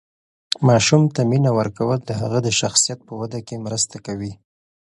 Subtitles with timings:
[0.67, 4.33] ماشوم ته مینه ورکول د هغه د شخصیت په وده کې مرسته کوي.